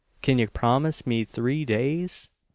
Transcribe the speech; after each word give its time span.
Kin 0.23 0.39
ye 0.39 0.47
promise 0.47 1.05
me 1.05 1.23
three 1.23 1.63
days?" 1.63 2.31